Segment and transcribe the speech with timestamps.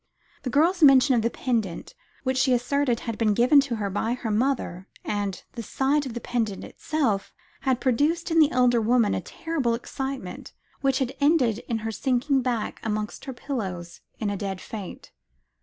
[0.41, 1.93] The girl's mention of the pendant
[2.23, 6.19] which she asserted had been given her by her mother; and, the sight of the
[6.19, 11.77] pendant itself, had produced in the elder woman a terrible excitement, which had ended in
[11.85, 15.11] her sinking back amongst her pillows in a dead faint.